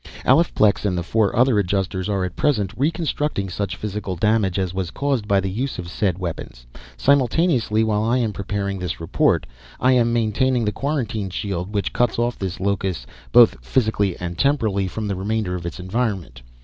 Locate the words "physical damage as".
3.75-4.73